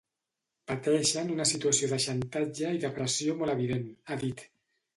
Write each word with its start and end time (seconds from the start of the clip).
Pateixen 0.71 1.29
una 1.33 1.45
situació 1.49 1.91
de 1.93 2.01
xantatge 2.07 2.73
i 2.81 2.83
de 2.87 2.93
pressió 2.99 3.39
molt 3.43 3.57
evident, 3.59 3.87
ha 4.11 4.21
dit. 4.29 4.47